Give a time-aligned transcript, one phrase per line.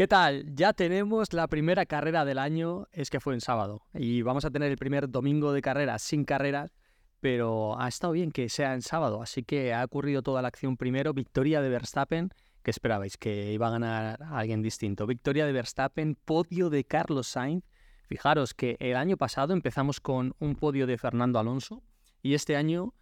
[0.00, 0.46] ¿Qué tal?
[0.54, 4.50] Ya tenemos la primera carrera del año, es que fue en sábado, y vamos a
[4.50, 6.72] tener el primer domingo de carrera sin carreras,
[7.20, 10.78] pero ha estado bien que sea en sábado, así que ha ocurrido toda la acción
[10.78, 12.30] primero, victoria de Verstappen,
[12.62, 17.62] que esperabais que iba a ganar alguien distinto, victoria de Verstappen, podio de Carlos Sainz,
[18.06, 21.82] fijaros que el año pasado empezamos con un podio de Fernando Alonso,
[22.22, 22.94] y este año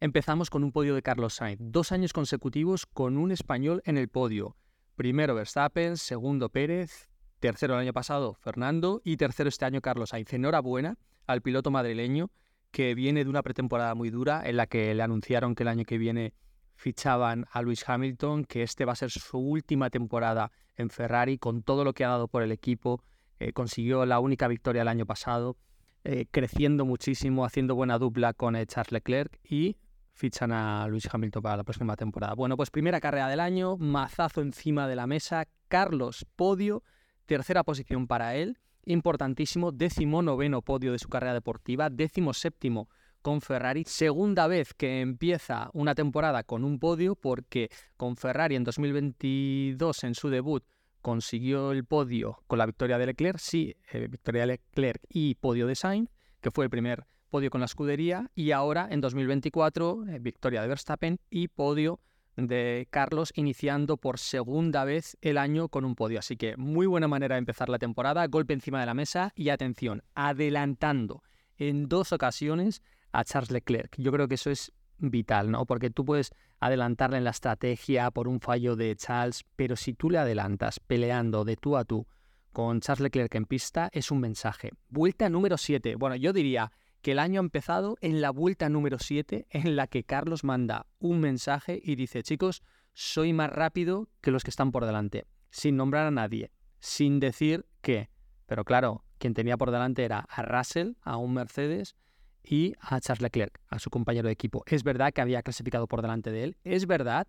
[0.00, 4.10] empezamos con un podio de Carlos Sainz, dos años consecutivos con un español en el
[4.10, 4.54] podio.
[4.96, 7.08] Primero Verstappen, segundo Pérez,
[7.40, 10.32] tercero el año pasado Fernando y tercero este año Carlos Sainz.
[10.34, 12.30] Enhorabuena al piloto madrileño
[12.70, 15.84] que viene de una pretemporada muy dura en la que le anunciaron que el año
[15.84, 16.34] que viene
[16.74, 21.62] fichaban a Luis Hamilton, que este va a ser su última temporada en Ferrari con
[21.62, 23.02] todo lo que ha dado por el equipo.
[23.38, 25.56] Eh, consiguió la única victoria el año pasado,
[26.04, 29.78] eh, creciendo muchísimo, haciendo buena dupla con eh, Charles Leclerc y
[30.12, 32.34] fichan a Luis Hamilton para la próxima temporada.
[32.34, 36.82] Bueno, pues primera carrera del año, mazazo encima de la mesa, Carlos podio,
[37.26, 42.88] tercera posición para él, importantísimo, décimo noveno podio de su carrera deportiva, décimo séptimo
[43.22, 48.64] con Ferrari, segunda vez que empieza una temporada con un podio porque con Ferrari en
[48.64, 50.64] 2022 en su debut
[51.00, 55.66] consiguió el podio con la victoria de Leclerc, sí, eh, victoria de Leclerc y podio
[55.66, 56.10] de Sainz,
[56.40, 60.68] que fue el primer podio con la escudería y ahora en 2024 eh, victoria de
[60.68, 61.98] Verstappen y podio
[62.36, 66.18] de Carlos iniciando por segunda vez el año con un podio.
[66.18, 69.48] Así que muy buena manera de empezar la temporada, golpe encima de la mesa y
[69.48, 71.22] atención, adelantando
[71.56, 73.96] en dos ocasiones a Charles Leclerc.
[73.96, 75.64] Yo creo que eso es vital, ¿no?
[75.64, 80.10] Porque tú puedes adelantarle en la estrategia por un fallo de Charles, pero si tú
[80.10, 82.06] le adelantas peleando de tú a tú
[82.52, 84.72] con Charles Leclerc en pista, es un mensaje.
[84.90, 85.96] Vuelta número 7.
[85.96, 86.70] Bueno, yo diría
[87.02, 90.86] que el año ha empezado en la vuelta número 7 en la que Carlos manda
[91.00, 92.62] un mensaje y dice, chicos,
[92.94, 97.66] soy más rápido que los que están por delante, sin nombrar a nadie, sin decir
[97.80, 98.08] qué.
[98.46, 101.96] Pero claro, quien tenía por delante era a Russell, a un Mercedes
[102.44, 104.62] y a Charles Leclerc, a su compañero de equipo.
[104.66, 107.26] Es verdad que había clasificado por delante de él, es verdad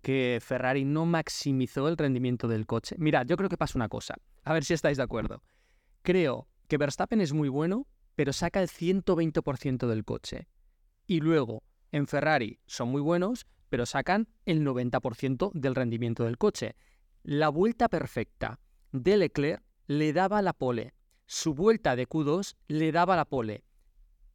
[0.00, 2.96] que Ferrari no maximizó el rendimiento del coche.
[2.98, 5.42] Mirad, yo creo que pasa una cosa, a ver si estáis de acuerdo.
[6.00, 7.86] Creo que Verstappen es muy bueno
[8.20, 10.46] pero saca el 120% del coche.
[11.06, 16.76] Y luego, en Ferrari son muy buenos, pero sacan el 90% del rendimiento del coche.
[17.22, 18.60] La vuelta perfecta
[18.92, 20.92] de Leclerc le daba la pole.
[21.24, 23.64] Su vuelta de Q2 le daba la pole.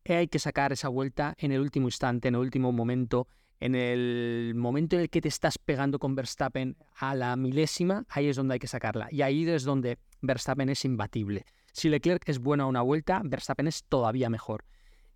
[0.03, 3.28] hay que sacar esa vuelta en el último instante, en el último momento,
[3.59, 8.29] en el momento en el que te estás pegando con Verstappen a la milésima, ahí
[8.29, 9.09] es donde hay que sacarla.
[9.12, 11.46] Y ahí es donde Verstappen es imbatible.
[11.74, 14.66] Si Leclerc es bueno a una vuelta, Verstappen es todavía mejor.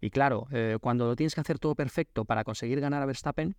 [0.01, 3.55] Y claro, eh, cuando lo tienes que hacer todo perfecto para conseguir ganar a Verstappen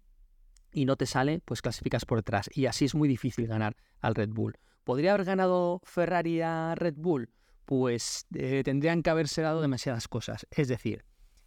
[0.73, 2.49] y no te sale, pues clasificas por detrás.
[2.55, 4.59] Y así es muy difícil ganar al Red Bull.
[4.85, 7.31] ¿Podría haber ganado Ferrari a Red Bull?
[7.67, 10.47] Pues eh, tendrían que haberse dado demasiadas cosas.
[10.51, 11.05] Es decir,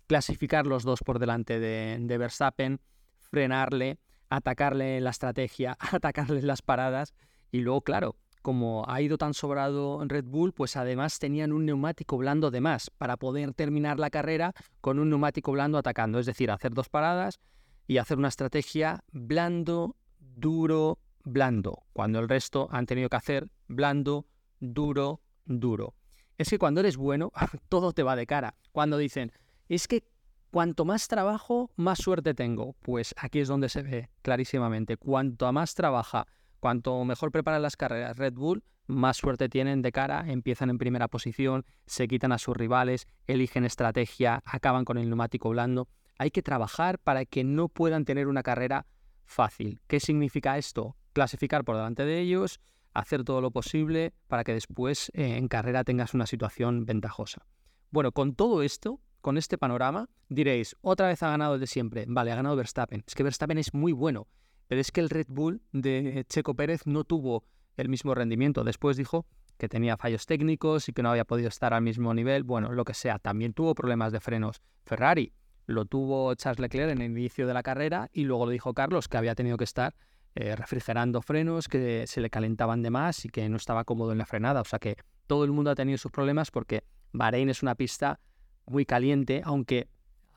[0.08, 2.80] clasificar los dos por delante de, de Verstappen,
[3.18, 4.00] frenarle,
[4.30, 7.14] atacarle la estrategia, atacarle las paradas
[7.52, 11.66] y luego, claro, como ha ido tan sobrado en Red Bull, pues además tenían un
[11.66, 16.28] neumático blando de más para poder terminar la carrera con un neumático blando atacando, es
[16.28, 17.40] decir, hacer dos paradas
[17.88, 24.28] y hacer una estrategia blando, duro, blando, cuando el resto han tenido que hacer blando,
[24.60, 25.96] duro, duro.
[26.38, 27.32] Es que cuando eres bueno,
[27.70, 28.56] todo te va de cara.
[28.74, 29.32] Cuando dicen,
[29.70, 30.04] es que
[30.52, 32.76] cuanto más trabajo, más suerte tengo.
[32.82, 34.98] Pues aquí es donde se ve clarísimamente.
[34.98, 36.28] Cuanto más trabaja
[36.64, 41.10] Cuanto mejor preparan las carreras Red Bull, más suerte tienen de cara, empiezan en primera
[41.10, 45.90] posición, se quitan a sus rivales, eligen estrategia, acaban con el neumático blando.
[46.18, 48.86] Hay que trabajar para que no puedan tener una carrera
[49.26, 49.82] fácil.
[49.88, 50.96] ¿Qué significa esto?
[51.12, 52.62] Clasificar por delante de ellos,
[52.94, 57.46] hacer todo lo posible para que después eh, en carrera tengas una situación ventajosa.
[57.92, 62.06] Bueno, con todo esto, con este panorama, diréis, otra vez ha ganado el de siempre.
[62.08, 63.04] Vale, ha ganado Verstappen.
[63.06, 64.30] Es que Verstappen es muy bueno.
[64.74, 67.44] Pero es que el Red Bull de Checo Pérez no tuvo
[67.78, 68.64] el mismo rendimiento.
[68.64, 69.28] Después dijo
[69.60, 72.42] que tenía fallos técnicos y que no había podido estar al mismo nivel.
[72.42, 74.64] Bueno, lo que sea, también tuvo problemas de frenos.
[74.84, 75.32] Ferrari
[75.68, 79.08] lo tuvo Charles Leclerc en el inicio de la carrera y luego lo dijo Carlos
[79.08, 79.94] que había tenido que estar
[80.34, 84.18] eh, refrigerando frenos, que se le calentaban de más y que no estaba cómodo en
[84.18, 84.62] la frenada.
[84.62, 84.98] O sea que
[85.28, 88.20] todo el mundo ha tenido sus problemas porque Bahrein es una pista
[88.66, 89.88] muy caliente, aunque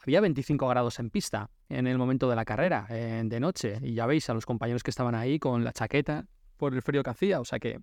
[0.07, 3.81] había 25 grados en pista en el momento de la carrera, de noche.
[3.83, 7.03] Y ya veis a los compañeros que estaban ahí con la chaqueta por el frío
[7.03, 7.41] que hacía.
[7.41, 7.81] O sea que,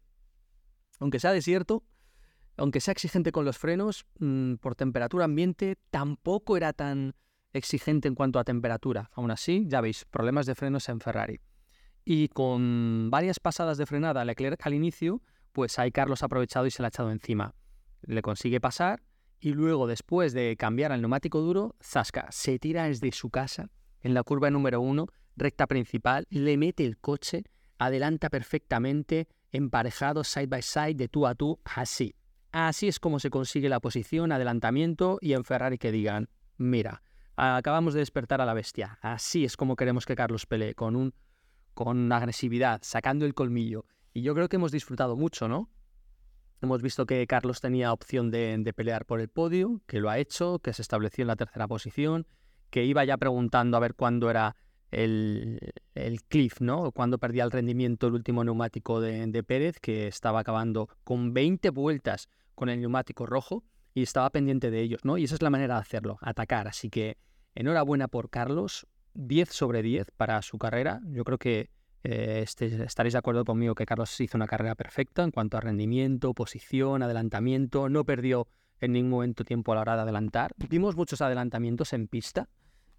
[1.01, 1.83] aunque sea desierto,
[2.55, 7.13] aunque sea exigente con los frenos, mm, por temperatura ambiente tampoco era tan
[7.51, 9.09] exigente en cuanto a temperatura.
[9.13, 11.41] Aún así, ya veis, problemas de frenos en Ferrari.
[12.05, 15.21] Y con varias pasadas de frenada Leclerc al inicio,
[15.51, 17.53] pues ahí Carlos ha aprovechado y se la ha echado encima.
[18.01, 19.03] Le consigue pasar
[19.43, 23.69] y luego, después de cambiar al neumático duro, Zasca se tira desde su casa
[23.99, 27.43] en la curva número uno, recta principal, le mete el coche,
[27.77, 32.15] adelanta perfectamente, emparejado side by side, de tú a tú, así.
[32.53, 37.03] Así es como se consigue la posición, adelantamiento y en Ferrari que digan, mira,
[37.35, 38.97] acabamos de despertar a la bestia.
[39.01, 41.13] Así es como queremos que Carlos pelee, con, un,
[41.73, 43.83] con agresividad, sacando el colmillo.
[44.13, 45.69] Y yo creo que hemos disfrutado mucho, ¿no?
[46.63, 50.59] Hemos visto que Carlos tenía opción de, pelear por el podio, que lo ha hecho,
[50.59, 52.25] que se estableció en la tercera posición,
[52.69, 54.55] que iba ya preguntando a ver cuándo era
[54.89, 55.59] el,
[55.93, 56.93] el cliff, ¿no?
[56.93, 61.69] Cuándo perdía el rendimiento el último neumático de, de Pérez, que estaba acabando con 20
[61.71, 65.17] vueltas con el neumático rojo y estaba pendiente de ellos, ¿no?
[65.17, 66.69] Y esa es la manera de hacerlo, atacar.
[66.69, 67.17] Así que
[67.55, 71.01] enhorabuena por Carlos, 10 sobre 10 para su carrera.
[71.07, 71.71] Yo creo que
[72.03, 75.61] eh, este, estaréis de acuerdo conmigo que Carlos hizo una carrera perfecta en cuanto a
[75.61, 77.87] rendimiento, posición, adelantamiento.
[77.87, 78.47] No perdió
[78.81, 80.51] en ningún momento tiempo a la hora de adelantar.
[80.69, 82.49] Vimos muchos adelantamientos en pista,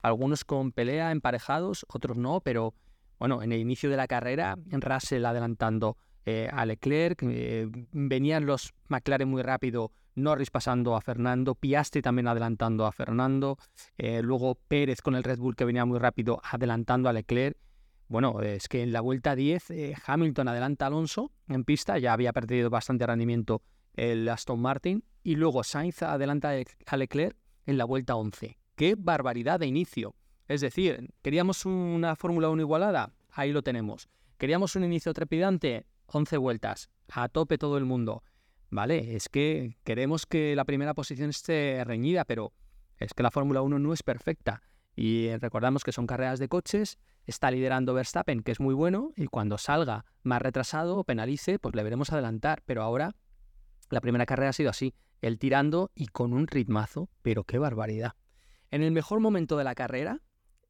[0.01, 2.75] algunos con pelea emparejados, otros no, pero
[3.19, 8.73] bueno, en el inicio de la carrera, Russell adelantando eh, a Leclerc, eh, venían los
[8.89, 13.59] McLaren muy rápido Norris pasando a Fernando, Piastri también adelantando a Fernando,
[13.99, 17.59] luego Pérez con el Red Bull que venía muy rápido adelantando a Leclerc.
[18.09, 22.13] Bueno, es que en la vuelta 10 eh, Hamilton adelanta a Alonso en pista, ya
[22.13, 23.63] había perdido bastante rendimiento
[23.95, 26.53] el Aston Martin, y luego Sainz adelanta
[26.87, 27.37] a Leclerc
[27.67, 28.59] en la vuelta 11.
[28.75, 30.15] ¡Qué barbaridad de inicio!
[30.49, 33.13] Es decir, ¿queríamos una Fórmula 1 igualada?
[33.31, 34.09] Ahí lo tenemos.
[34.37, 35.87] ¿Queríamos un inicio trepidante?
[36.07, 38.23] 11 vueltas, a tope todo el mundo.
[38.75, 39.15] ¿vale?
[39.15, 42.53] Es que queremos que la primera posición esté reñida, pero
[42.99, 44.63] es que la Fórmula 1 no es perfecta.
[44.97, 49.27] Y recordamos que son carreras de coches, está liderando Verstappen, que es muy bueno, y
[49.27, 52.63] cuando salga más retrasado o penalice, pues le veremos adelantar.
[52.67, 53.15] Pero ahora
[53.91, 58.13] la primera carrera ha sido así, él tirando y con un ritmazo, pero qué barbaridad.
[58.71, 60.21] En el mejor momento de la carrera,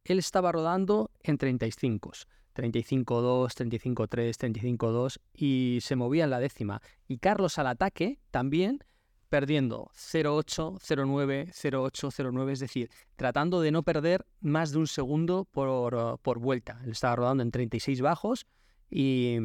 [0.04, 2.12] él estaba rodando en 35.
[2.54, 6.80] 35-2, 35-3, 35-2 y se movía en la décima.
[7.08, 8.84] Y Carlos al ataque también
[9.28, 15.44] perdiendo 0-8, 0-9, 0-8, 0-9, es decir, tratando de no perder más de un segundo
[15.50, 16.80] por, por vuelta.
[16.84, 18.46] Él estaba rodando en 36 bajos
[18.90, 19.36] y,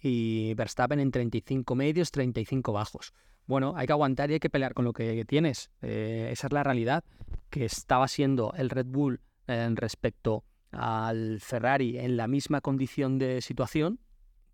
[0.00, 3.12] y Verstappen en 35 medios, 35 bajos.
[3.46, 5.70] Bueno, hay que aguantar y hay que pelear con lo que tienes.
[5.80, 7.04] Eh, esa es la realidad
[7.50, 13.40] que estaba siendo el Red Bull en respecto al Ferrari en la misma condición de
[13.40, 14.00] situación,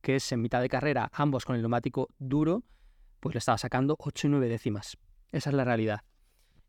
[0.03, 2.65] que es en mitad de carrera, ambos con el neumático duro,
[3.23, 4.99] pues le estaba sacando 8 y 9 décimas.
[5.31, 6.01] Esa es la realidad.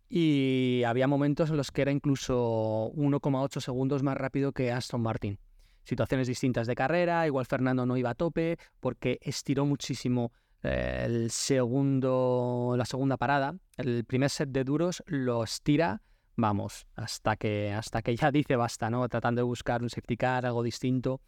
[0.08, 5.40] Y había momentos en los que era incluso 1,8 segundos más rápido que Aston Martin.
[5.84, 11.32] Situaciones distintas de carrera, igual Fernando no iba a tope porque estiró muchísimo eh, el
[11.32, 13.56] segundo, la segunda parada.
[13.76, 16.04] El primer set de duros lo estira
[16.36, 19.10] vamos, hasta que, hasta que ya dice basta, ¿no?
[19.10, 21.20] Tratando de buscar un safety car, algo distinto.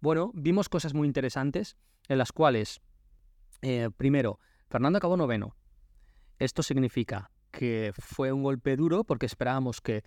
[0.00, 1.76] Bueno, vimos cosas muy interesantes
[2.08, 2.80] en las cuales,
[3.60, 5.56] eh, primero, Fernando acabó noveno.
[6.38, 10.04] Esto significa que fue un golpe duro porque esperábamos que,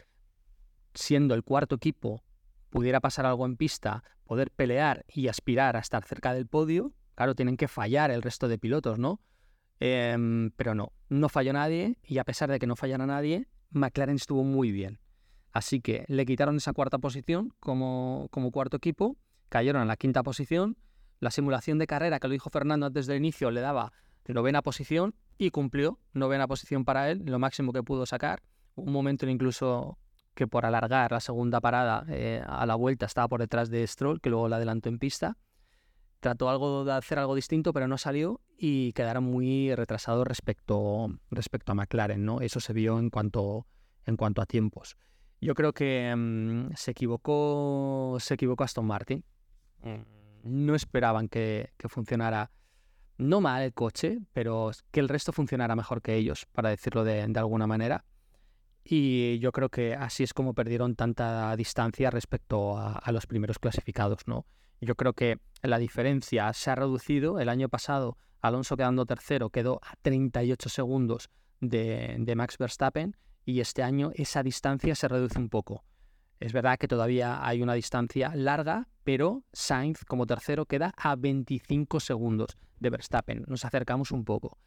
[0.94, 2.24] siendo el cuarto equipo,
[2.70, 6.94] pudiera pasar algo en pista, poder pelear y aspirar a estar cerca del podio.
[7.16, 9.20] Claro, tienen que fallar el resto de pilotos, ¿no?
[9.82, 14.16] Em, pero no, no falló nadie y a pesar de que no fallara nadie, McLaren
[14.16, 15.00] estuvo muy bien.
[15.52, 19.18] Así que le quitaron esa cuarta posición como, como cuarto equipo,
[19.50, 20.78] cayeron en la quinta posición.
[21.20, 23.92] La simulación de carrera que lo dijo Fernando antes del inicio le daba
[24.28, 28.42] novena posición y cumplió novena posición para él, lo máximo que pudo sacar.
[28.76, 29.98] Un momento incluso
[30.34, 34.22] que por alargar la segunda parada eh, a la vuelta estaba por detrás de Stroll,
[34.22, 35.38] que luego la adelantó en pista.
[36.20, 41.74] Trató algo de hacer algo distinto, pero no salió y quedaron muy retrasados respecto, respecto
[41.74, 42.40] a McLaren, ¿no?
[42.40, 43.68] Eso se vio en cuanto,
[44.06, 44.96] en cuanto a tiempos.
[45.42, 49.26] Yo creo que mm, se equivocó se equivocó Aston Martin.
[49.82, 50.14] Mm,
[50.44, 52.52] no esperaban que, funcionara
[53.18, 57.22] no mal el coche, pero que el resto funcionara mejor que ellos, para decirlo de,
[57.36, 58.06] alguna manera.
[58.84, 63.60] Y yo creo que así es como perdieron tanta distancia respecto a, a los primeros
[63.60, 64.46] clasificados, ¿no?
[64.82, 67.40] Yo creo que la diferencia se ha reducido.
[67.40, 71.30] El año pasado, Alonso quedando tercero, quedó a 38 segundos
[71.62, 73.16] de, Max Verstappen
[73.46, 75.84] y este año esa distancia se reduce un poco.
[76.44, 82.02] Es verdad que todavía hay una distancia larga, pero Sainz como tercero queda a 25
[82.02, 83.46] segundos de Verstappen.
[83.48, 84.58] Nos acercamos un poco.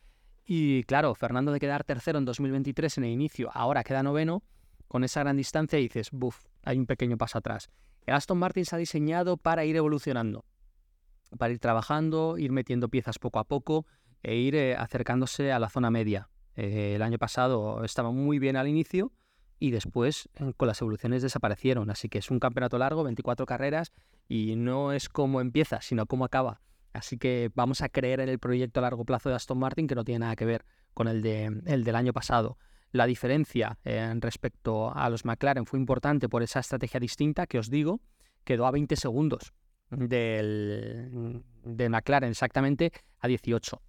[0.47, 4.43] Y claro, Fernando de quedar tercero en 2023 en el inicio, ahora queda noveno,
[4.89, 7.69] con esa gran distancia dices, buf, hay un pequeño paso atrás.
[8.07, 10.47] El Aston Martin se ha diseñado para ir evolucionando,
[11.37, 13.85] para ir trabajando, ir metiendo piezas poco a poco.
[14.23, 16.31] e ir eh, acercándose a la zona media.
[16.55, 19.13] Eh, el año pasado estaba muy bien al inicio
[19.59, 21.91] y después con las evoluciones desaparecieron.
[21.91, 23.93] Así que es un campeonato largo, 24 carreras
[24.29, 26.61] y no es cómo empieza, sino cómo acaba.
[26.93, 29.95] Así que vamos a creer en el proyecto a largo plazo de Aston Martin que
[29.95, 32.59] no tiene nada que ver con el, de, el del año pasado.
[32.93, 37.69] La diferencia en respecto a los McLaren fue importante por esa estrategia distinta que os
[37.69, 38.01] digo,
[38.45, 39.53] quedó a 20 segundos
[39.91, 43.83] del, de McLaren exactamente a 18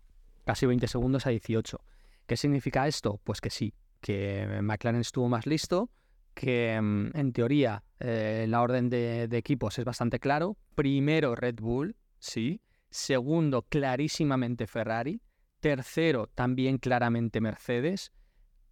[0.47, 1.79] casi 20 segundos a 18.
[2.25, 3.19] ¿Qué significa esto?
[3.23, 5.89] Pues que sí, que McLaren estuvo más listo,
[6.33, 10.57] que mm, en teoría eh, la orden de, equipos es bastante claro.
[10.75, 12.61] Primero Red Bull, sí.
[12.89, 15.21] Segundo, clarísimamente Ferrari.
[15.59, 18.11] Tercero, también claramente Mercedes.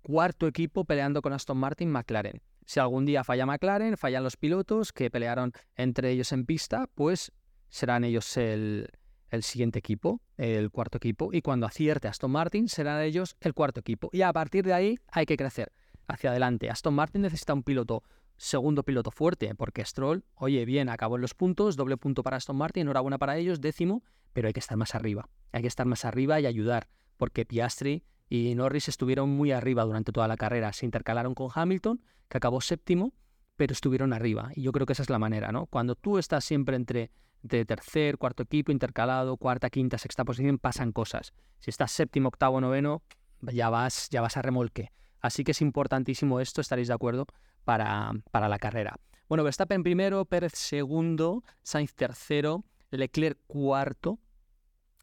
[0.02, 2.42] Cuarto equipo peleando con Aston Martin, McLaren.
[2.66, 7.32] Si algún día falla McLaren, fallan los pilotos que pelearon entre ellos en pista, pues
[7.70, 8.90] serán ellos el,
[9.36, 13.54] el siguiente equipo, el cuarto equipo, y cuando acierte Aston Martin será de ellos el
[13.54, 14.10] cuarto equipo.
[14.12, 15.72] Y a partir de ahí hay que crecer
[16.08, 16.70] hacia adelante.
[16.70, 18.04] Aston Martin necesita un piloto,
[18.38, 22.58] segundo piloto fuerte, porque Stroll, oye, bien, acabó en los puntos, doble punto para Aston
[22.58, 25.30] Martin, enhorabuena para ellos, décimo, pero hay que estar más arriba.
[25.52, 30.12] Hay que estar más arriba y ayudar, porque Piastri y Norris estuvieron muy arriba durante
[30.12, 30.74] toda la carrera.
[30.74, 33.14] Se intercalaron con Hamilton, que acabó séptimo,
[33.56, 34.52] pero estuvieron arriba.
[34.56, 35.68] Y yo creo que esa es la manera, ¿no?
[35.68, 37.12] Cuando tú estás siempre entre
[37.46, 41.34] de tercer, cuarto equipo, intercalado, cuarta, quinta, sexta posición, pasan cosas.
[41.60, 43.04] Si estás séptimo, octavo, noveno,
[43.42, 44.92] ya vas, ya vas a remolque.
[45.22, 47.28] Así que es importantísimo esto, estaréis de acuerdo,
[47.64, 48.96] para, para la carrera.
[49.28, 54.20] Bueno, Verstappen primero, Pérez segundo, Sainz tercero, Leclerc cuarto,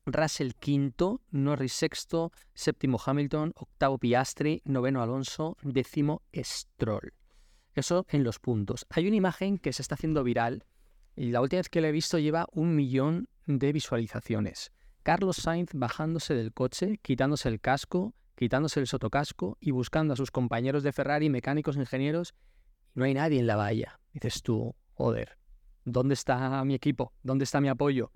[0.05, 7.15] Russell quinto, Norris sexto, séptimo Hamilton, octavo Piastri, noveno Alonso, décimo Stroll.
[7.75, 8.85] Eso en los puntos.
[8.91, 10.65] Hay una imagen que se está haciendo viral
[11.17, 14.73] y la última vez que la he visto lleva un millón de visualizaciones.
[15.03, 20.31] Carlos Sainz bajándose del coche, quitándose el casco, quitándose el sotocasco y buscando a sus
[20.31, 22.35] compañeros de Ferrari, mecánicos, ingenieros.
[22.95, 24.01] no hay nadie en la valla.
[24.13, 25.39] Dices tú, joder,
[25.85, 27.13] ¿dónde está mi equipo?
[27.23, 28.11] ¿Dónde está mi apoyo?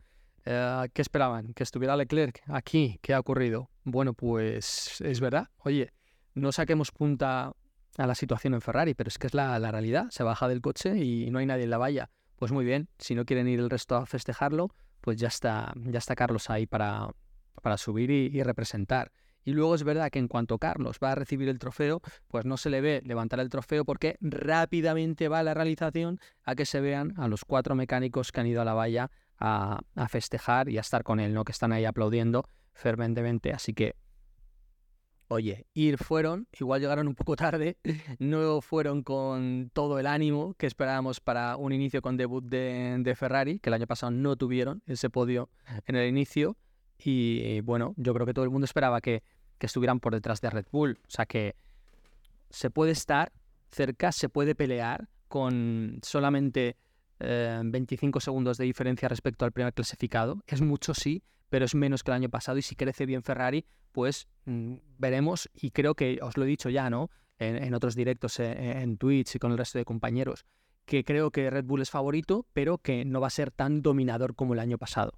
[0.44, 1.52] Eh, ¿Qué esperaban?
[1.54, 2.98] ¿Que estuviera Leclerc aquí?
[3.02, 3.70] ¿Qué ha ocurrido?
[3.84, 5.48] Bueno, pues es verdad.
[5.58, 5.92] Oye,
[6.34, 7.52] no saquemos punta
[7.98, 10.06] a la situación en Ferrari, pero es que es la, la realidad.
[10.10, 13.14] Se baja del coche y no hay nadie en la valla pues muy bien, si
[13.14, 17.10] no quieren ir el resto a festejarlo, pues ya está, ya está Carlos ahí para,
[17.62, 19.12] para subir y, representar.
[19.44, 22.56] Y luego es verdad que en cuanto Carlos va a recibir el trofeo, pues no
[22.56, 27.14] se le ve levantar el trofeo porque rápidamente va la realización a que se vean
[27.16, 30.80] a los cuatro mecánicos que han ido a la valla a, a festejar y a
[30.80, 31.44] estar con él, ¿no?
[31.44, 33.52] Que están ahí aplaudiendo ferventemente.
[33.52, 33.94] Así que
[35.28, 37.76] Oye, ir fueron, igual llegaron un poco tarde,
[38.18, 43.58] no fueron con todo el ánimo que esperábamos para un inicio con debut de, Ferrari,
[43.58, 45.50] que el año pasado no tuvieron ese podio
[45.86, 46.56] en el inicio.
[46.98, 49.22] Y bueno, yo creo que todo el mundo esperaba que,
[49.58, 51.00] estuvieran por detrás de Red Bull.
[51.02, 51.56] O sea que
[52.50, 53.32] se puede estar
[53.72, 56.76] cerca, se puede pelear con solamente
[57.18, 60.40] 25 eh, segundos de diferencia respecto al primer clasificado.
[60.46, 63.66] Es mucho, sí, pero es menos que el año pasado y si crece bien Ferrari,
[63.92, 67.10] pues mm, veremos y creo que os lo he dicho ya, ¿no?
[67.38, 70.46] En, otros directos eh, en, Twitch y con el resto de compañeros,
[70.86, 74.34] que creo que Red Bull es favorito, pero que no va a ser tan dominador
[74.34, 75.12] como el año pasado.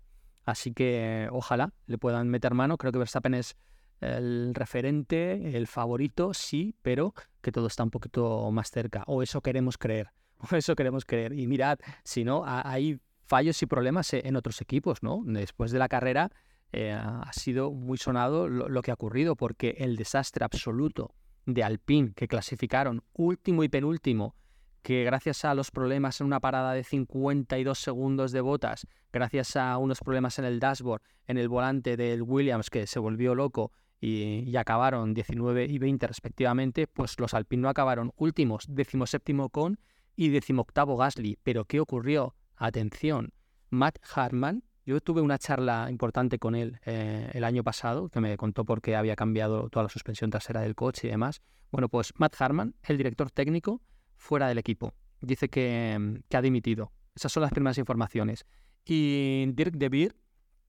[0.45, 2.77] Así que ojalá le puedan meter mano.
[2.77, 3.57] Creo que Verstappen es
[4.01, 9.05] el referente, el favorito, sí, pero que todo está un poquito más cerca.
[9.07, 10.11] O eso queremos creer.
[10.51, 11.33] O eso queremos creer.
[11.33, 15.23] Y mirad, si no, hay fallos y problemas e-, en otros equipos, ¿no?
[15.25, 16.31] Después de la carrera
[16.73, 21.15] eh, ha sido muy sonado lo, que ha ocurrido, porque el desastre absoluto
[21.47, 24.35] de Alpine, que clasificaron último y penúltimo,
[24.83, 29.77] que gracias a los problemas en una parada de 52 segundos de botas, gracias a
[29.79, 34.57] unos problemas en el dashboard, en el volante del Williams, que se volvió loco y,
[34.57, 39.79] acabaron 19 y 20 respectivamente, pues los Alpine no acabaron últimos, decimoséptimo con
[40.17, 41.39] y decimoctavo Gasly.
[41.43, 42.35] Pero ¿qué ocurrió?
[42.59, 43.33] Atención,
[43.71, 48.37] Matt Hartman, yo tuve una charla importante con él eh, el año pasado, que me
[48.37, 51.43] contó por qué había cambiado toda la suspensión trasera del coche y demás.
[51.71, 53.83] Bueno, pues Matt Hartman, el director técnico,
[54.17, 54.95] fuera del equipo.
[55.21, 56.93] Dice que, ha dimitido.
[57.15, 58.47] Esas son las primeras informaciones.
[58.85, 60.17] Y Dirk De Beer,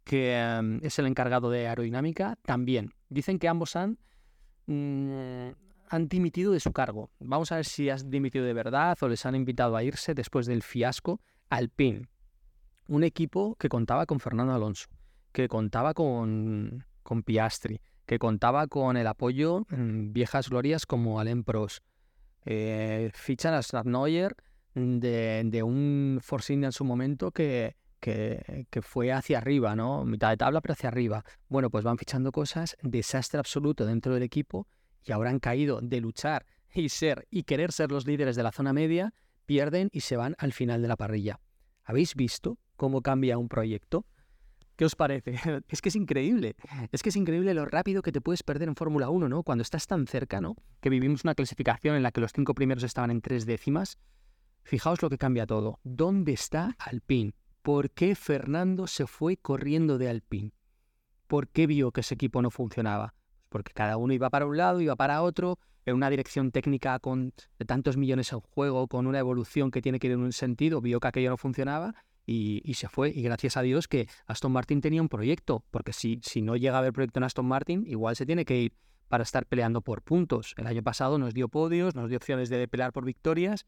[0.03, 2.93] que em, es el encargado de aerodinámica, también.
[3.08, 4.00] Dicen que ambos han,
[4.65, 5.51] mm,
[5.89, 7.10] han dimitido de su cargo.
[7.19, 10.46] Vamos a ver si has dimitido de verdad o les han invitado a irse después
[10.46, 12.08] del fiasco Alpine,
[12.88, 14.88] un equipo que contaba con Fernando Alonso,
[15.32, 21.44] que contaba con, con Piastri, que contaba con el apoyo en viejas glorias como Alain
[21.44, 21.84] Prost.
[22.46, 24.36] Eh, fichan a Neuer
[24.74, 30.06] de, de, un Force en su momento que, que, fue hacia arriba, ¿no?
[30.06, 31.24] Mitad de tabla, pero hacia arriba.
[31.50, 34.68] Bueno, pues van fichando cosas, desastre absoluto dentro del equipo
[35.03, 38.51] y ahora han caído de luchar y ser y querer ser los líderes de la
[38.51, 39.13] zona media,
[39.50, 41.39] pierden y se van al final de la parrilla.
[41.84, 44.06] ¿Habéis visto cómo cambia un proyecto?
[44.75, 45.34] ¿Qué os parece?
[45.70, 46.56] Es que es increíble.
[46.91, 49.41] Es que es increíble lo rápido que te puedes perder en Fórmula 1, ¿no?
[49.41, 50.56] Cuando estás tan cerca, ¿no?
[50.82, 53.98] Que vivimos una clasificación en la que los cinco primeros estaban en tres décimas.
[54.62, 55.79] Fijaos lo que cambia todo.
[55.84, 57.34] ¿Dónde está Alpine?
[57.63, 60.51] ¿Por qué Fernando se fue corriendo de Alpine?
[61.25, 63.15] ¿Por qué vio que ese equipo no funcionaba?
[63.50, 67.34] Porque cada uno iba para un lado, iba para otro, en una dirección técnica con
[67.65, 71.00] tantos millones en juego, con una evolución que tiene que ir en un sentido, vio
[71.00, 73.10] que aquello no funcionaba y, se fue.
[73.10, 76.75] Y gracias a Dios que Aston Martin tenía un proyecto, porque si, si no llega
[76.75, 78.74] a haber proyecto en Aston Martin, igual se tiene que ir
[79.08, 80.53] para estar peleando por puntos.
[80.58, 83.65] El año pasado nos dio podios, nos dio opciones de pelear por victorias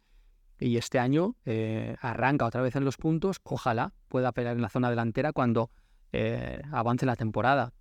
[0.59, 3.39] y este año eh, arranca otra vez en los puntos.
[3.43, 5.71] Ojalá pueda pelear en la zona delantera cuando
[6.11, 7.73] eh, avance la temporada.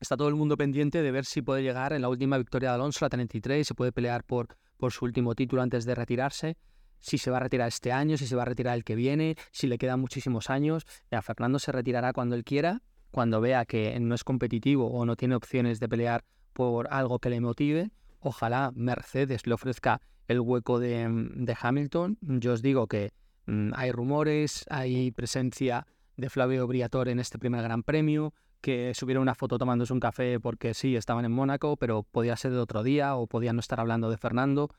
[0.00, 2.74] Está todo el mundo pendiente de ver si puede llegar en la última victoria de
[2.76, 6.56] Alonso, la 33, se puede pelear por, por su último título antes de retirarse
[7.00, 9.36] si se va a retirar este año, si se va a retirar el que viene,
[9.52, 10.86] si le quedan muchísimos años.
[11.10, 15.16] Ya, Fernando se retirará cuando él quiera, cuando vea que no es competitivo o no
[15.16, 17.90] tiene opciones de pelear por algo que le motive.
[18.20, 22.18] Ojalá Mercedes le ofrezca el hueco de, de Hamilton.
[22.20, 23.12] Yo os digo que
[23.46, 29.20] mm, hay rumores, hay presencia de Flavio Briatore en este primer Gran Premio, que subiera
[29.20, 32.82] una foto tomándose un café porque sí, estaban en Mónaco, pero podía ser de otro
[32.82, 34.70] día o podía no estar hablando de Fernando.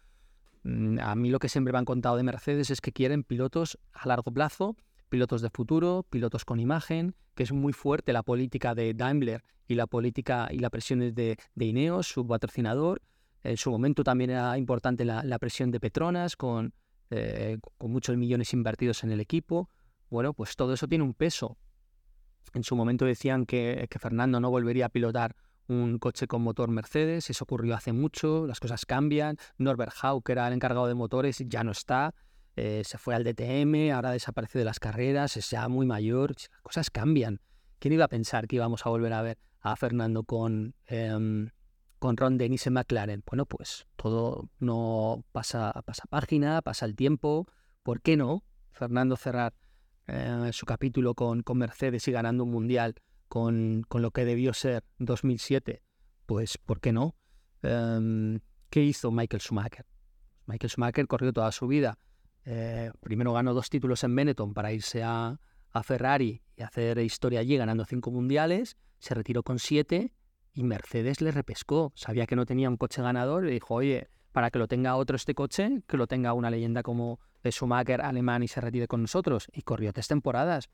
[0.64, 3.80] Mm, a mí lo que siempre me han contado de Mercedes es que quieren pilotos
[3.94, 4.76] a largo plazo,
[5.10, 9.76] pilotos de futuro, pilotos con imagen, que es muy fuerte la política de Daimler y
[9.76, 13.02] la política y la presión de, de Ineos, su patrocinador.
[13.44, 16.74] En su momento también era importante la, presión de Petronas, con,
[17.10, 19.70] eh, con muchos millones invertidos en el equipo.
[20.10, 21.58] Bueno, pues todo eso tiene un peso.
[22.54, 25.36] En su momento decían que, Fernando no volvería a pilotar
[25.68, 30.34] un coche con motor Mercedes, eso ocurrió hace mucho, las cosas cambian, Norbert Hau, que
[30.34, 32.14] era el encargado de motores, ya no está,
[32.58, 36.50] eh, se fue al DTM, ahora desaparece de las carreras, es ya muy mayor, las
[36.62, 37.40] cosas cambian.
[37.80, 41.50] ¿Quién iba a pensar que íbamos a volver a ver a Fernando con, eh,
[42.00, 43.24] con Ron Dennis en McLaren?
[43.26, 47.48] Bueno, pues todo no pasa, pasa página, pasa el tiempo,
[47.82, 48.44] ¿por qué no?
[48.72, 49.54] Fernando cerrar
[50.14, 52.96] eh, su capítulo con, con Mercedes y ganando un mundial
[53.32, 55.82] con, lo que debió ser 2007,
[56.26, 57.16] pues ¿por qué no?
[57.64, 59.86] Em, ¿Qué hizo Michael Schumacher?
[60.48, 61.98] Michael Schumacher corrió toda su vida.
[62.44, 65.40] Eh, primero ganó dos títulos en Benetton para irse a,
[65.84, 68.76] Ferrari y hacer historia allí ganando cinco mundiales.
[69.00, 70.14] Se retiró con siete
[70.54, 71.94] y Mercedes le repescó.
[71.96, 75.16] Sabía que no tenía un coche ganador y dijo, oye, para que lo tenga otro
[75.16, 79.02] este coche, que lo tenga una leyenda como de Schumacher alemán y se retire con
[79.02, 79.48] nosotros.
[79.54, 80.70] Y corrió tres temporadas.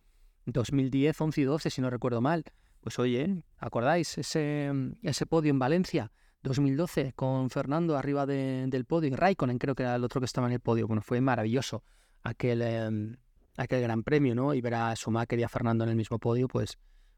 [0.46, 2.44] 2010, 11 y 12, si no recuerdo mal.
[2.82, 6.12] Pues oye, ¿acordáis ese, ese podio en Valencia?
[6.44, 10.48] 2012 con Fernando arriba del podio y Raikkonen creo que era el otro que estaba
[10.48, 10.88] en el podio.
[10.88, 11.84] Bueno, fue maravilloso
[12.24, 13.18] aquel, em,
[13.58, 14.54] aquel gran premio, ¿no?
[14.54, 16.78] Y ver a Schumacher y a Fernando en el mismo podio, pues,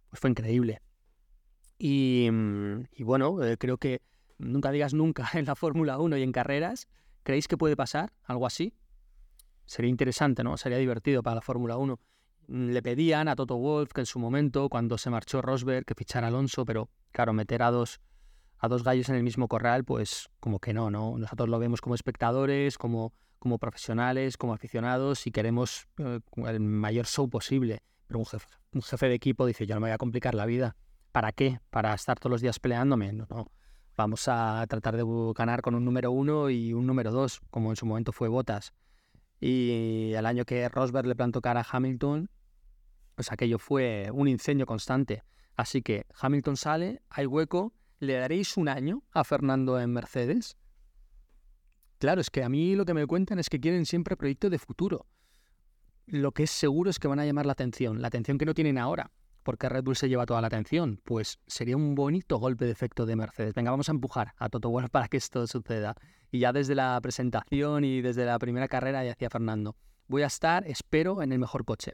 [0.10, 0.82] pues fue increíble.
[1.78, 2.30] Y,
[2.94, 4.02] y bueno, eh, creo que
[4.38, 6.88] nunca digas nunca en la Fórmula 1 y en carreras.
[7.24, 8.74] ¿Creéis que puede pasar algo así?
[9.70, 10.58] Sería interesante, ¿no?
[10.58, 12.00] Sería divertido para la Fórmula 1.
[12.48, 15.94] Mm, le pedían a Toto Wolf que en su momento, cuando se marchó Rosberg, que
[15.94, 18.02] fichara Alonso, pero claro, meter a dos,
[18.58, 21.20] a dos gallos en el mismo corral, pues como que no, ¿no?
[21.20, 27.06] Nosotros lo vemos como espectadores, como, como profesionales, como aficionados y queremos eh, el mayor
[27.06, 27.84] show posible.
[28.08, 30.48] Pero un jefe, un jefe de equipo dice, yo no me voy a complicar la
[30.48, 30.78] vida.
[31.12, 31.60] ¿Para qué?
[31.70, 33.14] ¿Para estar todos los días peleándome?
[33.14, 33.52] No, no.
[33.96, 35.04] Vamos a tratar de
[35.36, 38.74] ganar con un número uno y un número dos, como en su momento fue Botas.
[39.40, 42.30] Y el año que Rosberg le plantó cara a Hamilton,
[43.16, 45.24] pues aquello fue un incendio constante.
[45.56, 50.58] Así que Hamilton sale, hay hueco, ¿le daréis un año a Fernando en Mercedes?
[51.98, 54.58] Claro, es que a mí lo que me cuentan es que quieren siempre proyectos de
[54.58, 55.06] futuro.
[56.06, 58.54] Lo que es seguro es que van a llamar la atención, la atención que no
[58.54, 59.12] tienen ahora,
[59.44, 61.00] porque Red Bull se lleva toda la atención.
[61.04, 63.54] Pues sería un bonito golpe de efecto de Mercedes.
[63.54, 65.96] Venga, vamos a empujar a Toto Wolff para que esto suceda.
[66.32, 69.76] Y ya desde la presentación y desde la primera carrera ya decía Fernando,
[70.08, 71.94] voy a estar, espero, en el mejor coche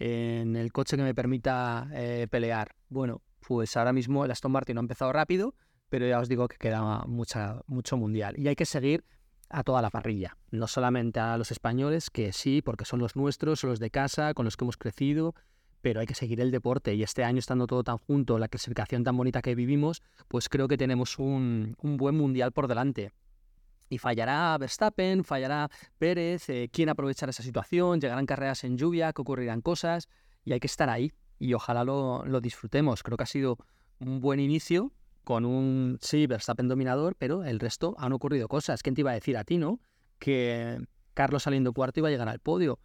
[0.00, 2.74] en el coche que me permita eh, pelear.
[2.88, 5.54] Bueno, pues ahora mismo el Aston Martin ha empezado rápido,
[5.90, 8.34] pero ya os digo que queda mucha, mucho mundial.
[8.38, 9.04] Y hay que seguir
[9.50, 13.60] a toda la parrilla, no solamente a los españoles, que sí, porque son los nuestros,
[13.60, 15.34] son los de casa, con los que hemos crecido,
[15.80, 16.94] pero hay que seguir el deporte.
[16.94, 20.68] Y este año, estando todo tan junto, la clasificación tan bonita que vivimos, pues creo
[20.68, 23.12] que tenemos un, buen mundial por delante.
[23.88, 29.22] Y fallará Verstappen, fallará Pérez, eh, quién aprovechará esa situación, llegarán carreras en lluvia, que
[29.22, 30.08] ocurrirán cosas.
[30.44, 33.02] y hay que estar ahí y ojalá lo, lo disfrutemos.
[33.02, 33.58] Creo que ha sido
[33.98, 34.92] un buen inicio
[35.24, 38.82] con un, sí, Verstappen dominador, pero el resto han ocurrido cosas.
[38.82, 39.80] ¿Quién te iba a decir a ti, no?
[40.18, 40.78] Que
[41.14, 42.78] Carlos saliendo cuarto iba a llegar al podio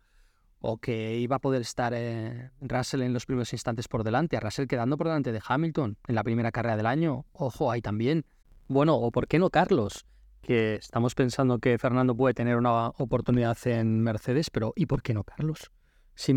[0.67, 4.39] o que iba a poder estar eh, Russell en los primeros instantes por delante, a
[4.39, 7.25] Russell quedando por delante de Hamilton en la primera carrera del año.
[7.33, 8.25] Ojo, ahí también.
[8.67, 10.05] Bueno, o por qué no Carlos,
[10.41, 15.13] que estamos pensando que Fernando puede tener una oportunidad en Mercedes, pero ¿y por qué
[15.13, 15.71] no Carlos?
[16.15, 16.33] Si,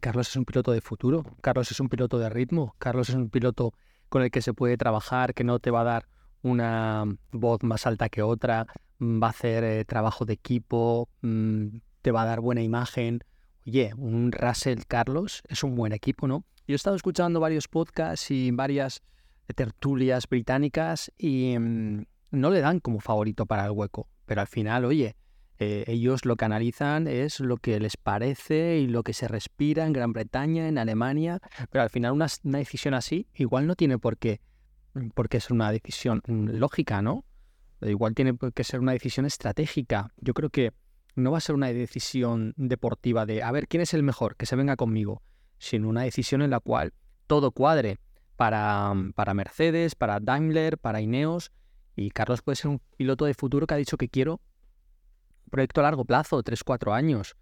[0.00, 3.30] Carlos es un piloto de futuro, Carlos es un piloto de ritmo, Carlos es un
[3.30, 3.72] piloto
[4.08, 6.08] con el que se puede trabajar, que no te va a dar
[6.42, 8.66] una voz más alta que otra,
[9.00, 13.24] va a hacer eh, trabajo de equipo, mm, te va a dar buena imagen.
[13.68, 16.46] Oye, un Russell Carlos es un buen equipo, ¿no?
[16.66, 19.02] Yo he estado escuchando varios podcasts y varias
[19.54, 24.08] tertulias británicas y mm, no le dan como favorito para el hueco.
[24.24, 25.16] Pero al final, oye,
[25.58, 29.84] eh, ellos lo que analizan es lo que les parece y lo que se respira
[29.84, 31.38] en Gran Bretaña, en Alemania.
[31.68, 34.40] Pero al final una, una decisión así igual no tiene por qué,
[34.94, 37.26] mm, por qué ser una decisión mm, lógica, ¿no?
[37.82, 40.10] Igual tiene que ser una decisión estratégica.
[40.16, 40.72] Yo creo que
[41.18, 44.36] no va a ser una decisión deportiva de, a ver, ¿quién es el mejor?
[44.36, 45.22] Que se venga conmigo,
[45.58, 46.92] sino una decisión en la cual
[47.26, 47.98] todo cuadre
[48.36, 51.52] para, para Mercedes, para Daimler, para Ineos.
[51.96, 54.40] Y Carlos puede ser un piloto de futuro que ha dicho que quiero
[55.44, 57.36] un proyecto a largo plazo, 3-4 años.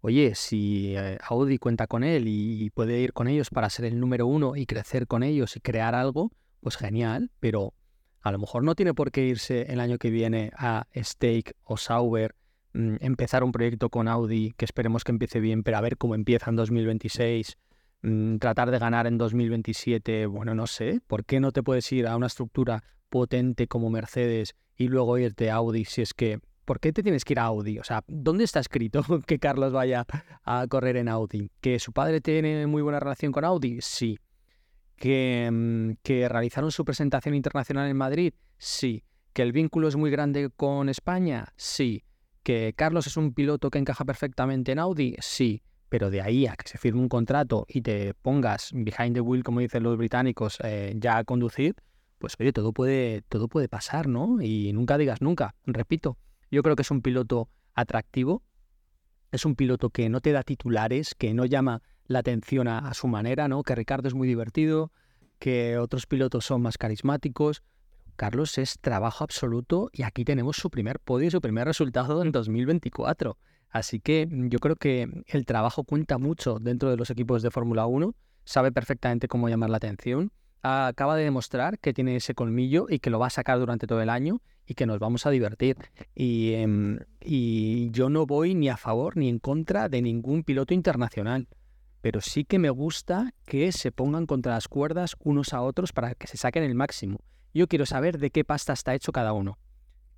[0.00, 4.00] Oye, si eh, Audi cuenta con él y puede ir con ellos para ser el
[4.00, 7.74] número uno y crecer con ellos y crear algo, pues genial, pero
[8.20, 11.76] a lo mejor no tiene por qué irse el año que viene a Stake o
[11.76, 12.34] Sauber
[12.74, 16.50] empezar un proyecto con Audi que esperemos que empiece bien, pero a ver cómo empieza
[16.50, 17.58] en 2026,
[18.02, 22.06] mm, tratar de ganar en 2027, bueno, no sé, ¿por qué no te puedes ir
[22.06, 26.40] a una estructura potente como Mercedes y luego irte a Audi si es que...
[26.64, 27.80] ¿Por qué te tienes que ir a Audi?
[27.80, 30.06] O sea, ¿dónde está escrito que Carlos vaya
[30.44, 31.50] a correr en Audi?
[31.60, 33.78] ¿Que su padre tiene muy buena relación con Audi?
[33.80, 34.16] Sí.
[34.94, 38.32] ¿Que, mm, que realizaron su presentación internacional en Madrid?
[38.58, 39.02] Sí.
[39.32, 41.46] ¿Que el vínculo es muy grande con España?
[41.56, 42.04] Sí
[42.42, 45.14] ¿Que Carlos es un piloto que encaja perfectamente en Audi?
[45.20, 49.20] Sí, pero de ahí a que se firme un contrato y te pongas behind the
[49.20, 51.76] wheel, como dicen los británicos, eh, ya a conducir,
[52.18, 54.40] pues oye, todo puede, todo puede pasar, ¿no?
[54.40, 56.16] Y nunca digas nunca, repito,
[56.50, 58.42] yo creo que es un piloto atractivo,
[59.30, 62.94] es un piloto que no te da titulares, que no llama la atención a, a
[62.94, 63.62] su manera, ¿no?
[63.62, 64.90] Que Ricardo es muy divertido,
[65.38, 67.62] que otros pilotos son más carismáticos,
[68.16, 72.32] Carlos es trabajo absoluto y aquí tenemos su primer podio y su primer resultado en
[72.32, 73.36] 2024.
[73.70, 77.86] Así que yo creo que el trabajo cuenta mucho dentro de los equipos de Fórmula
[77.86, 80.30] 1, sabe perfectamente cómo llamar la atención,
[80.62, 84.02] acaba de demostrar que tiene ese colmillo y que lo va a sacar durante todo
[84.02, 85.76] el año y que nos vamos a divertir.
[86.14, 90.74] Y, em, y yo no voy ni a favor ni en contra de ningún piloto
[90.74, 91.48] internacional
[92.02, 96.14] pero sí que me gusta que se pongan contra las cuerdas unos a otros para
[96.14, 97.20] que se saquen el máximo.
[97.54, 99.58] Yo quiero saber de qué pasta está hecho cada uno.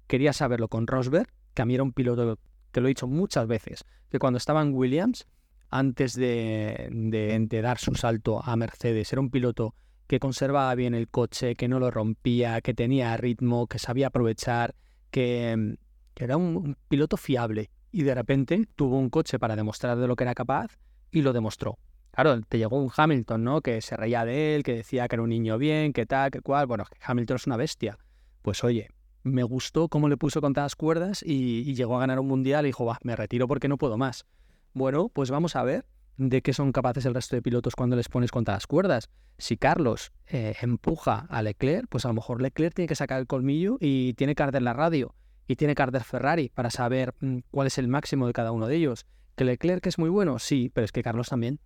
[0.07, 2.39] Quería saberlo con Rosberg, que a mí era un piloto,
[2.71, 5.27] te lo he dicho muchas veces, que cuando estaba en Williams,
[5.71, 9.75] antes de, de, dar su salto a Mercedes, era un piloto
[10.07, 14.75] que conservaba bien el coche, que no lo rompía, que tenía ritmo, que sabía aprovechar,
[15.11, 15.77] que,
[16.15, 17.71] era un, un, piloto fiable.
[17.91, 20.79] Y de repente tuvo un coche para demostrar de lo que era capaz
[21.11, 21.79] y lo demostró.
[22.15, 23.61] Claro, te llegó un Hamilton, ¿no?
[23.61, 26.41] Que se reía de él, que decía que era un niño bien, que tal, que
[26.41, 26.69] cual.
[26.69, 27.99] Bueno, Hamilton es una bestia.
[28.41, 28.89] Pues oye,
[29.25, 32.69] me gustó cómo le puso contra las cuerdas y, llegó a ganar un mundial y
[32.69, 34.27] dijo, va, me retiro porque no puedo más.
[34.75, 38.09] Bueno, pues vamos a ver de qué son capaces el resto de pilotos cuando les
[38.09, 39.11] pones contra las cuerdas.
[39.39, 43.27] Si Carlos eh, empuja a Leclerc, pues a lo mejor Leclerc tiene que sacar el
[43.27, 45.17] colmillo y tiene que arder la radio
[45.49, 48.69] y tiene que arder Ferrari para saber mm, cuál es el máximo de cada uno
[48.69, 49.05] de ellos.
[49.35, 50.39] ¿Que Leclerc es muy bueno?
[50.39, 51.59] Sí, pero es que Carlos también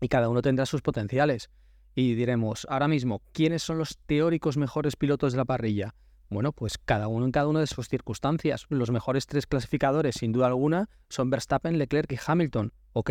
[0.00, 1.50] y cada uno tendrá sus potenciales.
[1.94, 5.94] Y diremos, ahora mismo, ¿quiénes son los teóricos mejores pilotos de la parrilla?
[6.30, 8.66] Bueno, pues cada uno en cada una de sus circunstancias.
[8.68, 12.72] Los mejores tres clasificadores, sin duda alguna, son Verstappen, Leclerc y Hamilton.
[12.92, 13.10] Ok,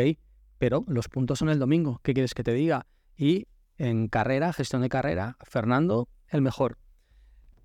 [0.60, 2.00] pero los puntos son el domingo.
[2.04, 2.86] ¿Qué quieres que te diga?
[3.18, 3.48] Y
[3.78, 6.78] en carrera, gestión de carrera, Fernando, el mejor.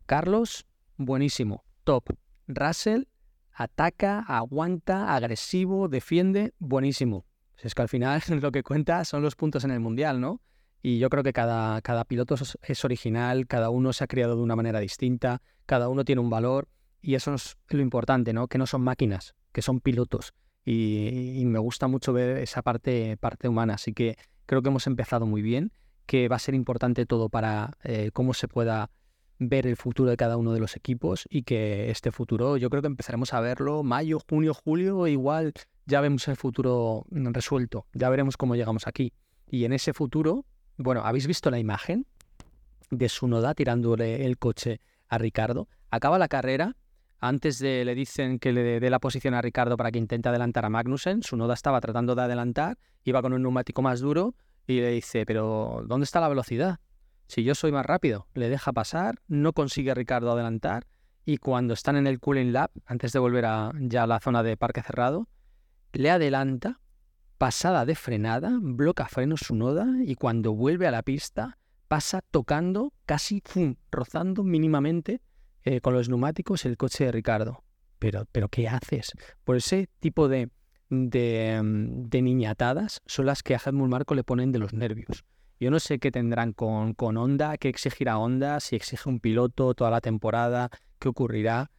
[0.07, 2.05] Carlos, buenísimo, top.
[2.49, 3.05] Russell,
[3.53, 7.27] ataca, aguanta, agresivo, defiende, buenísimo
[7.59, 10.41] es que al final lo que cuenta son los puntos en el mundial, ¿no?
[10.83, 14.43] Y yo creo que cada, cada piloto es, original, cada uno se ha criado de
[14.43, 16.69] una manera distinta, cada uno tiene un valor
[17.01, 18.49] y eso es lo importante, ¿no?
[18.49, 20.35] Que no son máquinas, que son pilotos.
[20.65, 23.75] Y, me gusta mucho ver esa parte, parte humana.
[23.75, 25.73] Así que creo que hemos empezado muy bien,
[26.07, 28.91] que va a ser importante todo para eh, cómo se pueda
[29.49, 32.83] ver el futuro de cada uno de los equipos y que este futuro yo creo
[32.83, 35.53] que empezaremos a verlo mayo, junio, julio, igual
[35.87, 39.13] ya vemos el futuro resuelto, ya veremos cómo llegamos aquí.
[39.49, 42.07] Y en ese futuro, bueno, ¿habéis visto la imagen
[42.91, 45.69] de Sunoda tirándole el coche a Ricardo?
[45.91, 46.77] Acaba la carrera,
[47.21, 50.65] antes de le dicen que le dé la posición a Ricardo para que intente adelantar
[50.65, 54.35] a Magnussen, Sunoda estaba tratando de adelantar, iba con un neumático más duro
[54.67, 56.79] y le dice, pero ¿dónde está la velocidad?
[57.33, 60.87] Si yo soy más rápido, le deja pasar, no consigue Ricardo adelantar
[61.25, 64.43] y cuando están en el cooling lap, antes de volver a ya a la zona
[64.43, 65.31] de parque cerrado,
[65.95, 66.79] le adelanta,
[67.39, 71.57] pasada de frenada, bloca freno su noda y cuando vuelve a la pista
[71.89, 73.43] pasa tocando, casi
[73.91, 75.23] rozando mínimamente
[75.63, 77.65] eh, con los neumáticos el coche de Ricardo.
[77.99, 79.13] Pero, pero ¿qué haces?
[79.45, 80.51] Por ese tipo de,
[80.91, 85.25] de, mm, de niñatadas son las que a Helmut Marco le ponen de los nervios.
[85.63, 89.75] Yo no sé qué tendrán con, con Honda, qué exigirá Honda, si exige un piloto
[89.75, 91.71] toda la temporada, qué ocurrirá.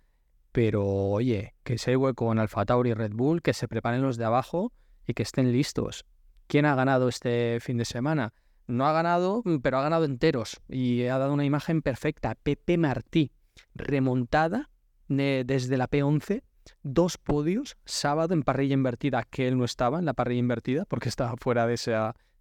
[0.54, 4.16] Pero oye, que se hueco con Alfa Tauri y Red Bull, que se preparen los
[4.16, 4.72] de abajo
[5.06, 6.06] y que estén listos.
[6.48, 8.34] ¿Quién ha ganado este fin de semana?
[8.68, 12.36] No ha ganado, pero ha ganado enteros y ha dado una imagen perfecta.
[12.42, 13.34] Pepe Martí,
[13.76, 14.70] remontada
[15.10, 16.42] desde la P11,
[16.84, 21.10] dos podios, sábado en parrilla invertida, que él no estaba en la parrilla invertida porque
[21.10, 21.76] estaba fuera de,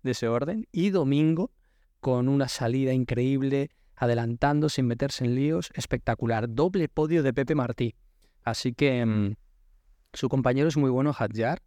[0.03, 1.53] de ese orden, y domingo
[2.01, 6.53] con una salida increíble, adelantando sin meterse en líos, espectacular.
[6.53, 7.95] Doble podio de Pepe Martí.
[8.43, 9.35] Así que mm,
[10.13, 11.63] su compañero es muy bueno, Hadjar.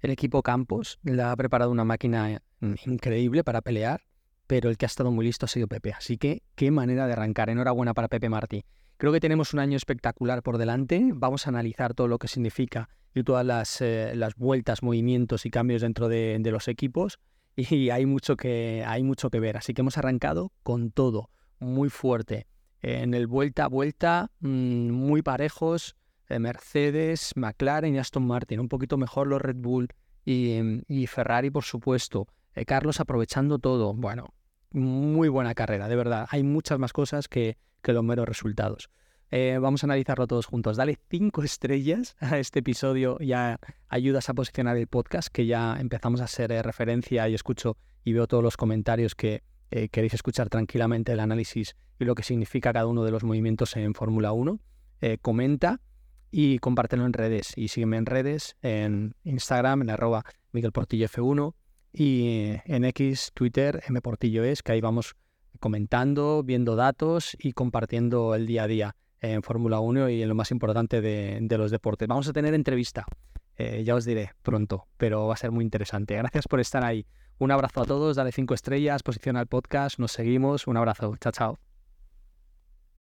[0.00, 4.04] El equipo Campos le ha preparado una máquina mm, increíble para pelear,
[4.46, 5.92] pero el que ha estado muy listo ha sido Pepe.
[5.92, 7.50] Así que qué manera de arrancar.
[7.50, 8.64] Enhorabuena para Pepe Martí.
[8.96, 11.10] Creo que tenemos un año espectacular por delante.
[11.12, 15.50] Vamos a analizar todo lo que significa y todas las, eh, las vueltas, movimientos y
[15.50, 17.18] cambios dentro de, de los equipos.
[17.56, 19.56] Y hay mucho, que, hay mucho que ver.
[19.56, 22.46] Así que hemos arrancado con todo muy fuerte.
[22.82, 25.96] En el vuelta a vuelta, mm, muy parejos,
[26.28, 28.60] eh, Mercedes, McLaren y Aston Martin.
[28.60, 29.88] Un poquito mejor los Red Bull
[30.24, 32.28] y, mm, Ferrari, por supuesto.
[32.54, 33.94] Eh, Carlos aprovechando todo.
[33.94, 34.34] Bueno,
[34.70, 36.26] muy buena carrera, de verdad.
[36.30, 38.90] Hay muchas más cosas que, que los meros resultados.
[39.30, 40.76] Eh, vamos a analizarlo todos juntos.
[40.76, 43.18] Dale cinco estrellas a este episodio.
[43.18, 43.58] Ya
[43.88, 48.26] ayudas a posicionar el podcast, que ya empezamos a ser referencia y escucho y veo
[48.26, 52.86] todos los comentarios que, eh, queréis escuchar tranquilamente el análisis y lo que significa cada
[52.86, 54.60] uno de los movimientos en Fórmula 1,
[55.00, 55.80] eh, comenta
[56.30, 57.52] y compártelo en redes.
[57.56, 61.54] Y sígueme en redes, en Instagram, en arroba miguelportillof1
[61.92, 65.16] y en X, Twitter, mportilloes, que ahí vamos
[65.58, 70.34] comentando, viendo datos y compartiendo el día a día en Fórmula 1 y en lo
[70.34, 72.08] más importante de, los deportes.
[72.08, 73.06] Vamos a tener entrevista,
[73.56, 76.16] eh, ya os diré pronto, pero va a ser muy interesante.
[76.16, 77.06] Gracias por estar ahí.
[77.38, 80.66] Un abrazo a todos, dale cinco estrellas, posiciona el podcast, nos seguimos.
[80.66, 81.65] Un abrazo, chao, chao.